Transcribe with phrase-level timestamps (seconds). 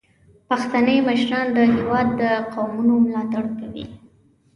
[0.47, 2.21] پښتني مشران د هیواد د
[2.53, 3.85] قومونو ملاتړ کوي.